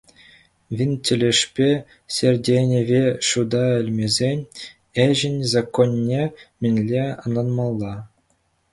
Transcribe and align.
Винт 0.75 0.97
тӗлӗшпе, 1.05 1.67
сӗртӗнӗве 2.15 3.03
шута 3.29 3.63
илмесен, 3.83 4.39
ӗҫӗн 5.05 5.35
законне 5.55 6.23
мӗнле 6.61 7.05
ӑнланмалла? 7.29 7.95